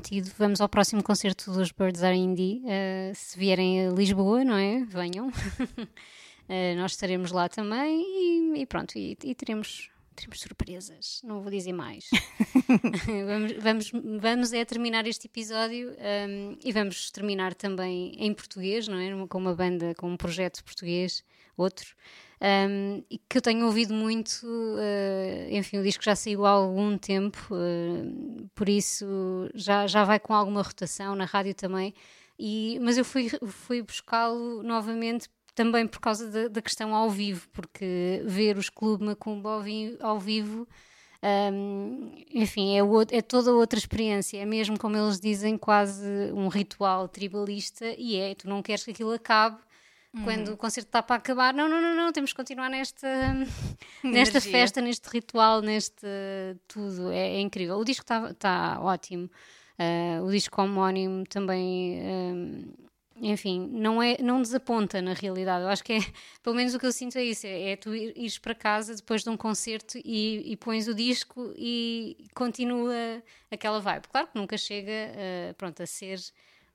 prometido. 0.00 0.30
Vamos 0.38 0.60
ao 0.60 0.68
próximo 0.68 1.02
concerto 1.02 1.52
dos 1.52 1.70
Birds 1.70 2.02
Are 2.02 2.16
Indie. 2.16 2.62
Uh, 2.64 3.14
se 3.14 3.38
vierem 3.38 3.86
a 3.86 3.90
Lisboa, 3.90 4.42
não 4.42 4.56
é? 4.56 4.84
Venham. 4.84 5.28
Uh, 5.28 5.32
nós 6.76 6.92
estaremos 6.92 7.30
lá 7.30 7.48
também 7.48 8.02
e, 8.02 8.60
e 8.60 8.66
pronto, 8.66 8.96
e, 8.96 9.16
e 9.22 9.34
teremos, 9.34 9.90
teremos 10.16 10.40
surpresas. 10.40 11.20
Não 11.22 11.42
vou 11.42 11.50
dizer 11.50 11.72
mais. 11.72 12.08
vamos, 13.26 13.52
vamos, 13.62 13.92
vamos 14.20 14.52
é 14.52 14.64
terminar 14.64 15.06
este 15.06 15.26
episódio 15.26 15.90
um, 15.90 16.56
e 16.64 16.72
vamos 16.72 17.10
terminar 17.10 17.54
também 17.54 18.14
em 18.16 18.32
português, 18.32 18.88
não 18.88 18.98
é? 18.98 19.26
Com 19.28 19.38
uma 19.38 19.54
banda, 19.54 19.94
com 19.94 20.10
um 20.10 20.16
projeto 20.16 20.64
português, 20.64 21.22
outro. 21.56 21.94
Um, 22.42 23.04
que 23.28 23.36
eu 23.36 23.42
tenho 23.42 23.66
ouvido 23.66 23.92
muito, 23.92 24.46
uh, 24.46 25.50
enfim, 25.50 25.78
o 25.78 25.82
disco 25.82 26.02
já 26.02 26.16
saiu 26.16 26.46
há 26.46 26.50
algum 26.50 26.96
tempo, 26.96 27.38
uh, 27.52 28.48
por 28.54 28.66
isso 28.66 29.50
já, 29.54 29.86
já 29.86 30.04
vai 30.04 30.18
com 30.18 30.32
alguma 30.32 30.62
rotação 30.62 31.14
na 31.14 31.26
rádio 31.26 31.54
também. 31.54 31.94
E, 32.38 32.78
mas 32.80 32.96
eu 32.96 33.04
fui, 33.04 33.28
fui 33.46 33.82
buscá-lo 33.82 34.62
novamente 34.62 35.28
também 35.54 35.86
por 35.86 36.00
causa 36.00 36.30
da, 36.30 36.48
da, 36.48 36.62
questão 36.62 36.94
ao 36.94 37.10
vivo, 37.10 37.46
porque 37.52 38.22
ver 38.24 38.56
os 38.56 38.70
Clube 38.70 39.04
Macumba 39.04 39.50
ao, 39.50 39.62
ao 40.00 40.18
vivo, 40.18 40.66
um, 41.52 42.12
enfim, 42.32 42.78
é, 42.78 43.18
é, 43.18 43.20
toda 43.20 43.52
outra 43.52 43.78
experiência, 43.78 44.38
é 44.38 44.46
mesmo 44.46 44.78
como 44.78 44.96
eles 44.96 45.20
dizem, 45.20 45.58
quase 45.58 46.06
um 46.32 46.48
ritual 46.48 47.06
tribalista, 47.08 47.94
e 47.98 48.16
é, 48.16 48.34
tu 48.34 48.48
não 48.48 48.62
queres 48.62 48.84
que 48.84 48.92
aquilo 48.92 49.12
acabe. 49.12 49.60
Uhum. 50.12 50.24
Quando 50.24 50.48
o 50.52 50.56
concerto 50.56 50.88
está 50.88 51.02
para 51.02 51.16
acabar, 51.16 51.54
não, 51.54 51.68
não, 51.68 51.80
não, 51.80 51.94
não, 51.94 52.12
temos 52.12 52.32
que 52.32 52.36
continuar 52.36 52.68
nesta, 52.68 53.08
nesta 54.02 54.40
festa, 54.40 54.80
neste 54.80 55.08
ritual, 55.08 55.62
neste 55.62 56.06
tudo. 56.66 57.10
É, 57.12 57.36
é 57.36 57.40
incrível. 57.40 57.78
O 57.78 57.84
disco 57.84 58.02
está 58.02 58.34
tá 58.34 58.80
ótimo. 58.80 59.30
Uh, 59.78 60.22
o 60.24 60.30
disco 60.30 60.60
homónimo 60.60 61.24
também 61.26 62.02
um, 62.02 62.72
enfim, 63.20 63.68
não, 63.72 64.02
é, 64.02 64.16
não 64.22 64.40
desaponta 64.40 65.02
na 65.02 65.12
realidade. 65.12 65.62
Eu 65.62 65.68
acho 65.68 65.84
que 65.84 65.92
é, 65.92 65.98
pelo 66.42 66.56
menos 66.56 66.74
o 66.74 66.78
que 66.78 66.86
eu 66.86 66.92
sinto 66.92 67.18
é 67.18 67.24
isso: 67.24 67.46
é, 67.46 67.72
é 67.72 67.76
tu 67.76 67.94
ires 67.94 68.38
para 68.38 68.54
casa 68.54 68.94
depois 68.94 69.22
de 69.22 69.28
um 69.28 69.36
concerto 69.36 69.98
e, 70.04 70.52
e 70.52 70.56
pões 70.56 70.88
o 70.88 70.94
disco 70.94 71.52
e 71.56 72.26
continua 72.34 73.22
aquela 73.50 73.80
vibe. 73.80 74.08
Claro 74.08 74.28
que 74.28 74.38
nunca 74.38 74.56
chega 74.56 74.90
uh, 74.90 75.54
pronto, 75.54 75.82
a 75.82 75.86
ser 75.86 76.18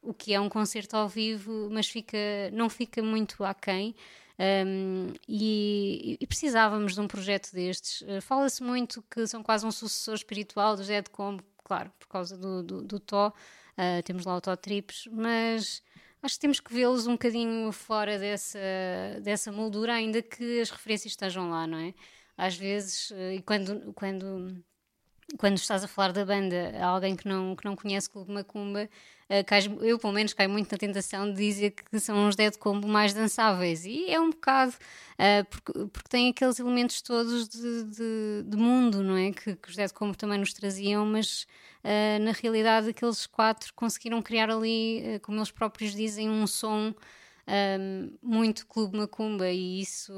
o 0.06 0.14
que 0.14 0.34
é 0.34 0.40
um 0.40 0.50
concerto 0.50 0.96
ao 0.96 1.08
vivo, 1.08 1.70
mas 1.72 1.88
fica, 1.88 2.18
não 2.54 2.70
fica 2.70 3.02
muito 3.02 3.44
aquém. 3.44 3.96
Um, 4.38 5.14
e, 5.28 6.18
e, 6.20 6.28
precisávamos 6.28 6.94
de 6.94 7.02
um 7.02 7.08
projeto 7.08 7.52
destes. 7.54 8.02
Uh, 8.02 8.22
Fala-se 8.22 8.62
muito 8.62 9.02
que 9.10 9.26
são 9.28 9.42
quase 9.42 9.66
um 9.66 9.72
sucessor 9.72 10.16
espiritual 10.16 10.76
do 10.76 10.84
Dead 10.84 11.08
Combo, 11.10 11.44
claro, 11.64 11.92
por 11.98 12.08
causa 12.08 12.38
do, 12.38 12.62
do, 12.62 12.82
do 12.82 13.00
Tó. 13.00 13.30
Uh, 13.78 14.04
temos 14.04 14.26
lá 14.26 14.36
o 14.36 14.42
Tó 14.42 14.56
Trips, 14.56 15.08
mas 15.12 15.82
acho 16.22 16.36
que 16.36 16.42
temos 16.42 16.60
que 16.60 16.74
vê-los 16.74 17.08
um 17.08 17.14
bocadinho 17.14 17.72
fora 17.72 18.20
dessa, 18.20 18.60
dessa 19.22 19.52
moldura, 19.52 19.94
ainda 19.94 20.22
que 20.22 20.60
as 20.60 20.70
referências 20.70 21.14
estejam 21.14 21.50
lá, 21.50 21.66
não 21.66 21.78
é? 21.78 21.94
Às 22.38 22.56
vezes, 22.58 23.12
e 23.34 23.42
quando, 23.44 23.94
quando, 23.94 24.62
quando 25.38 25.58
estás 25.58 25.84
a 25.84 25.88
falar 25.88 26.12
da 26.12 26.26
banda 26.26 26.74
a 26.80 26.86
alguém 26.86 27.16
que 27.16 27.28
não, 27.28 27.56
que 27.56 27.66
não 27.66 27.76
conhece 27.76 28.10
Clube 28.10 28.32
Macumba, 28.32 28.90
uh, 29.30 29.84
eu 29.84 29.98
pelo 29.98 30.14
menos 30.14 30.34
caio 30.34 30.50
muito 30.50 30.72
na 30.72 30.78
tentação 30.78 31.32
de 31.32 31.38
dizer 31.38 31.72
que 31.72 32.00
são 32.00 32.28
os 32.28 32.36
Dead 32.36 32.56
Combo 32.58 32.88
mais 32.88 33.14
dançáveis, 33.14 33.86
e 33.86 34.10
é 34.10 34.20
um 34.20 34.30
bocado, 34.30 34.74
uh, 34.74 35.46
porque, 35.50 35.74
porque 35.88 36.10
têm 36.10 36.30
aqueles 36.30 36.60
elementos 36.60 37.02
todos 37.02 37.50
de, 37.50 37.84
de, 37.84 38.44
de 38.46 38.58
mundo, 38.58 39.04
não 39.04 39.18
é? 39.18 39.32
Que, 39.32 39.56
que, 39.56 39.70
os 39.70 39.76
Dead 39.76 39.92
Combo 39.92 40.16
também 40.16 40.40
nos 40.40 40.54
traziam, 40.54 41.06
mas 41.06 41.46
Uh, 41.86 42.18
na 42.24 42.32
realidade, 42.32 42.90
aqueles 42.90 43.28
quatro 43.28 43.72
conseguiram 43.76 44.20
criar 44.20 44.50
ali, 44.50 45.20
como 45.22 45.38
eles 45.38 45.52
próprios 45.52 45.94
dizem, 45.94 46.28
um 46.28 46.48
som 46.48 46.96
um, 47.48 48.12
muito 48.22 48.66
Clube 48.66 48.98
Macumba 48.98 49.50
e 49.50 49.82
isso 49.82 50.14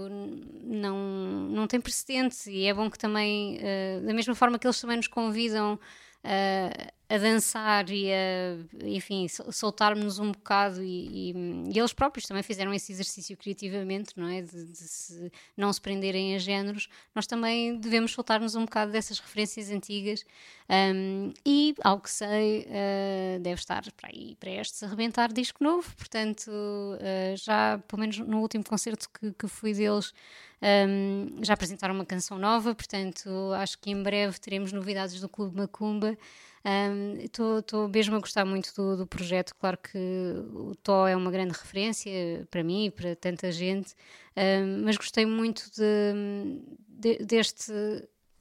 não, 0.63 0.98
não 1.50 1.68
tem 1.68 1.80
precedentes. 1.80 2.48
E 2.48 2.66
é 2.66 2.74
bom 2.74 2.90
que 2.90 2.98
também, 2.98 3.58
uh, 3.58 4.06
da 4.06 4.13
mesma 4.13 4.36
forma 4.36 4.58
que 4.58 4.66
eles 4.66 4.80
também 4.80 4.98
nos 4.98 5.08
convidam 5.08 5.80
a 7.10 7.18
dançar 7.18 7.90
e 7.90 8.12
a, 8.12 8.86
enfim, 8.86 9.28
soltarmos 9.30 10.20
um 10.20 10.32
bocado 10.32 10.84
e, 10.84 11.32
e, 11.32 11.72
e, 11.74 11.80
eles 11.80 11.94
próprios 11.94 12.28
também 12.28 12.44
fizeram 12.44 12.74
esse 12.74 12.92
exercício 12.92 13.38
criativamente, 13.38 14.12
não 14.18 14.28
é? 14.28 14.42
De, 14.42 14.66
de 14.66 14.78
se, 14.78 15.32
não 15.56 15.72
se 15.72 15.80
prenderem 15.80 16.36
a 16.36 16.38
géneros, 16.38 16.90
nós 17.16 17.26
também 17.26 17.78
devemos 17.80 18.12
soltar-nos 18.12 18.56
um 18.56 18.66
bocado 18.66 18.92
dessas 18.92 19.20
referências 19.20 19.72
antigas 19.72 20.26
um, 20.70 21.32
e, 21.46 21.74
ao 21.82 22.02
que 22.02 22.12
sei, 22.12 22.68
uh, 22.68 23.40
deve 23.40 23.60
estar 23.60 23.90
para 23.94 24.10
aí 24.10 24.36
prestes 24.38 24.84
a 24.84 24.88
arrebentar 24.88 25.32
disco 25.32 25.64
novo, 25.64 25.90
portanto, 25.96 26.50
uh, 26.50 27.38
já, 27.38 27.80
pelo 27.88 28.02
menos 28.02 28.18
no 28.18 28.42
último 28.42 28.66
concerto 28.66 29.08
que, 29.10 29.32
que 29.32 29.48
fui 29.48 29.74
deles, 29.74 30.14
um, 30.62 31.43
já 31.43 31.54
apresentaram 31.54 31.93
uma 31.93 32.06
canção 32.06 32.39
nova, 32.39 32.74
portanto, 32.74 33.30
acho 33.56 33.78
que 33.78 33.91
em 33.91 34.02
breve 34.02 34.39
teremos 34.39 34.72
novidades 34.72 35.20
do 35.22 35.30
Clube 35.30 35.56
Macumba. 35.56 36.17
Estou 37.24 37.86
um, 37.86 37.88
mesmo 37.88 38.15
a 38.15 38.20
gostar 38.20 38.43
muito 38.43 38.74
do, 38.76 38.98
do, 38.98 39.08
projeto. 39.08 39.54
Claro 39.56 39.78
que 39.78 39.98
o 40.54 40.76
Tó 40.76 41.08
é 41.08 41.15
uma 41.15 41.32
grande 41.32 41.54
referência 41.54 42.12
para 42.50 42.63
mim 42.63 42.86
e 42.86 42.91
para 42.91 43.15
tanta 43.15 43.52
gente, 43.52 43.93
um, 44.36 44.84
mas 44.84 44.98
gostei 44.98 45.26
muito 45.26 45.70
de, 45.72 46.60
de, 46.89 47.26
deste 47.26 47.72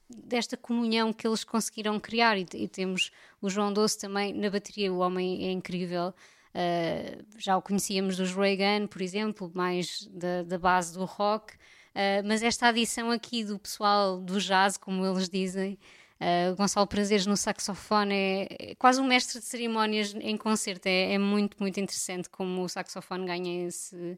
desta 0.09 0.55
comunhão 0.55 1.11
que 1.11 1.27
eles 1.27 1.43
conseguiram 1.43 1.99
criar 1.99 2.37
e, 2.37 2.45
e, 2.53 2.67
temos 2.69 3.11
o 3.41 3.49
João 3.49 3.73
Doce 3.73 3.99
também 3.99 4.33
na 4.33 4.49
bateria, 4.49 4.91
o 4.91 4.99
homem 4.99 5.47
é 5.47 5.51
incrível 5.51 6.13
uh, 6.55 7.25
já 7.37 7.57
o 7.57 7.61
conhecíamos 7.61 8.15
dos 8.15 8.33
Reagan, 8.33 8.87
por 8.87 9.01
exemplo 9.01 9.51
mais 9.53 10.07
da, 10.09 10.43
da 10.43 10.57
base 10.57 10.93
do 10.93 11.03
rock 11.03 11.55
uh, 11.97 12.25
mas 12.25 12.43
esta 12.43 12.67
adição 12.67 13.11
aqui 13.11 13.43
do 13.43 13.57
pessoal 13.57 14.19
do 14.19 14.39
jazz, 14.39 14.77
como 14.77 15.05
eles 15.05 15.27
dizem 15.27 15.77
Uh, 16.19 16.55
Gonçalo 16.55 16.87
Prazeres 16.87 17.27
no 17.27 17.37
saxofone 17.37 18.15
é, 18.15 18.47
é, 18.71 18.75
quase 18.75 18.99
um 18.99 19.05
mestre 19.05 19.39
de 19.39 19.45
cerimónias 19.45 20.15
em 20.15 20.35
concerto. 20.35 20.87
É, 20.87 21.13
é, 21.13 21.17
muito, 21.19 21.57
muito 21.59 21.79
interessante 21.79 22.27
como 22.27 22.63
o 22.63 22.69
saxofone 22.69 23.27
ganha 23.27 23.67
esse, 23.67 24.17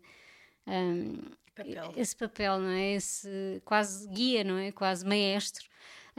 um, 0.65 1.17
papel. 1.53 1.93
esse 1.97 2.15
papel, 2.15 2.59
não 2.59 2.69
é? 2.69 2.93
Esse 2.93 3.61
quase 3.65 4.07
guia, 4.07 4.45
não 4.45 4.57
é? 4.57 4.71
Quase 4.71 5.05
maestro. 5.05 5.67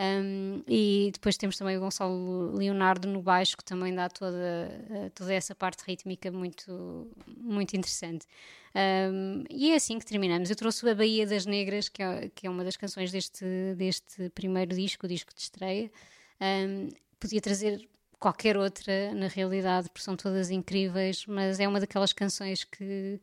Um, 0.00 0.62
e 0.66 1.10
depois 1.12 1.36
temos 1.36 1.58
também 1.58 1.76
o 1.76 1.80
Gonçalo 1.80 2.56
Leonardo 2.56 3.06
no 3.06 3.20
baixo, 3.20 3.54
que 3.54 3.64
também 3.64 3.94
dá 3.94 4.08
toda, 4.08 5.10
toda 5.14 5.34
essa 5.34 5.54
parte 5.54 5.84
rítmica 5.86 6.30
muito, 6.30 7.06
muito 7.36 7.76
interessante. 7.76 8.26
Um, 8.74 9.44
e 9.50 9.72
é 9.72 9.74
assim 9.74 9.98
que 9.98 10.06
terminamos. 10.06 10.48
Eu 10.48 10.56
trouxe 10.56 10.88
a 10.88 10.94
Baía 10.94 11.26
das 11.26 11.44
Negras, 11.44 11.90
que 11.90 12.02
é, 12.02 12.30
que 12.34 12.46
é 12.46 12.50
uma 12.50 12.64
das 12.64 12.78
canções 12.78 13.12
deste, 13.12 13.44
deste 13.76 14.30
primeiro 14.30 14.74
disco, 14.74 15.04
o 15.04 15.08
disco 15.08 15.34
de 15.34 15.42
estreia. 15.42 15.90
Um, 16.40 16.88
podia 17.18 17.40
trazer 17.42 17.86
qualquer 18.20 18.56
outra, 18.56 19.14
na 19.14 19.26
realidade, 19.26 19.88
porque 19.88 20.04
são 20.04 20.14
todas 20.14 20.50
incríveis, 20.50 21.24
mas 21.26 21.59
é 21.59 21.66
uma 21.66 21.80
daquelas 21.80 22.12
canções 22.12 22.62
que 22.62 23.18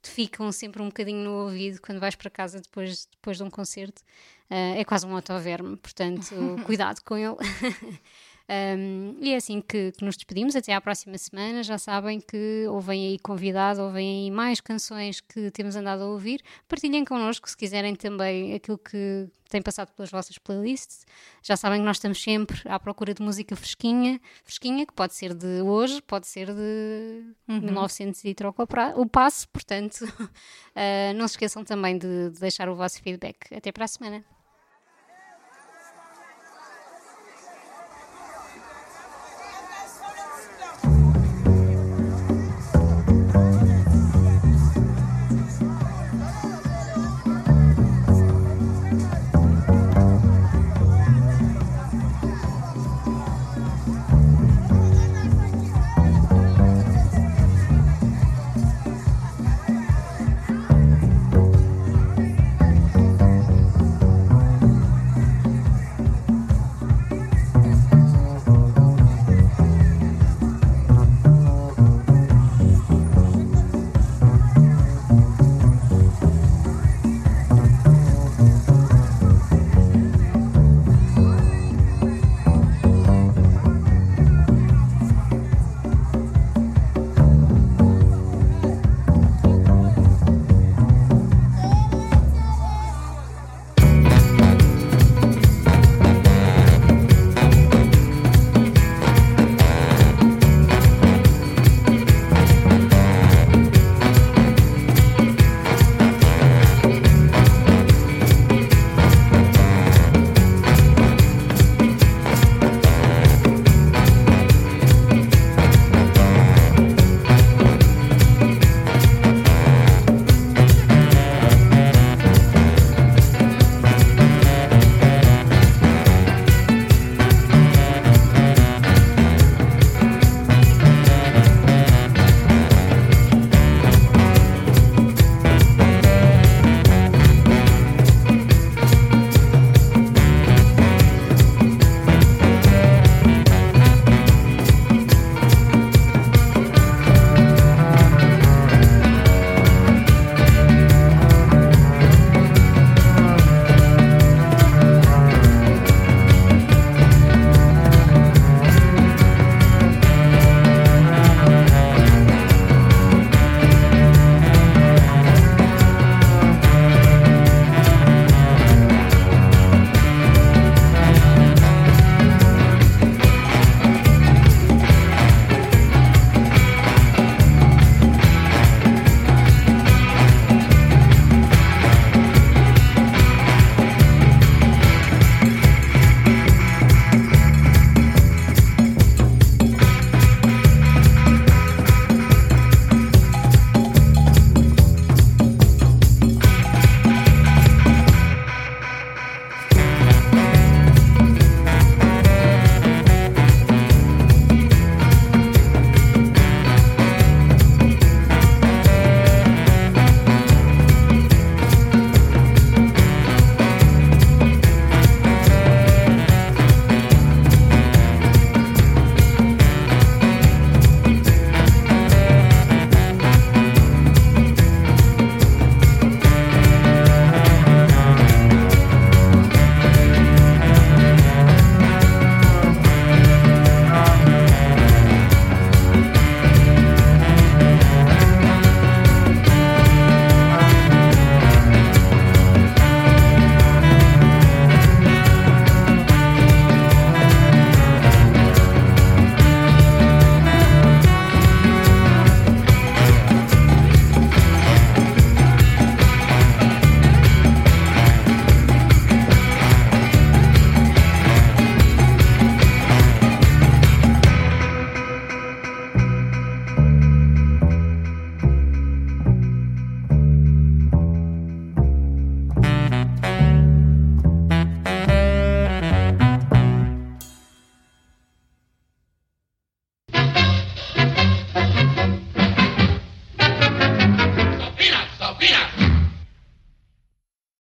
te 0.00 0.10
ficam 0.10 0.52
sempre 0.52 0.80
um 0.82 0.86
bocadinho 0.86 1.24
no 1.24 1.44
ouvido 1.44 1.80
quando 1.80 1.98
vais 1.98 2.14
para 2.14 2.30
casa 2.30 2.60
depois, 2.60 3.08
depois 3.10 3.38
de 3.38 3.42
um 3.42 3.50
concerto. 3.50 4.02
Uh, 4.50 4.78
é 4.78 4.84
quase 4.84 5.06
um 5.06 5.14
autoverme, 5.14 5.76
portanto, 5.76 6.34
cuidado 6.66 7.00
com 7.02 7.16
ele. 7.16 7.36
Um, 8.48 9.16
e 9.20 9.32
é 9.32 9.36
assim 9.36 9.60
que, 9.60 9.92
que, 9.92 10.04
nos 10.04 10.16
despedimos. 10.16 10.56
Até 10.56 10.72
à 10.74 10.80
próxima 10.80 11.16
semana. 11.18 11.62
Já 11.62 11.78
sabem 11.78 12.20
que 12.20 12.66
ouvem 12.68 13.08
aí 13.08 13.18
convidado, 13.18 13.82
ouvem 13.82 14.24
aí 14.24 14.30
mais 14.30 14.60
canções 14.60 15.20
que 15.20 15.50
temos 15.50 15.76
andado 15.76 16.02
a 16.02 16.06
ouvir. 16.06 16.42
Partilhem 16.68 17.04
connosco 17.04 17.48
se 17.48 17.56
quiserem 17.56 17.94
também 17.94 18.54
aquilo 18.54 18.78
que 18.78 19.28
tem 19.48 19.60
passado 19.60 19.92
pelas 19.92 20.10
vossas 20.10 20.38
playlists. 20.38 21.06
Já 21.42 21.56
sabem 21.56 21.80
que 21.80 21.84
nós 21.84 21.96
estamos 21.96 22.22
sempre 22.22 22.60
à 22.64 22.80
procura 22.80 23.12
de 23.12 23.22
música 23.22 23.54
fresquinha, 23.54 24.20
fresquinha, 24.44 24.86
que 24.86 24.92
pode 24.92 25.14
ser 25.14 25.34
de 25.34 25.60
hoje, 25.62 26.00
pode 26.02 26.26
ser 26.26 26.46
de 26.46 27.34
uhum. 27.48 27.60
1900 27.60 28.24
e 28.24 28.34
troca 28.34 28.66
o 28.96 29.06
passo. 29.06 29.48
Portanto, 29.50 30.02
uh, 30.02 31.12
não 31.16 31.28
se 31.28 31.34
esqueçam 31.34 31.64
também 31.64 31.98
de, 31.98 32.30
de 32.30 32.40
deixar 32.40 32.68
o 32.68 32.74
vosso 32.74 33.00
feedback. 33.02 33.54
Até 33.54 33.70
para 33.70 33.84
a 33.84 33.88
semana. 33.88 34.24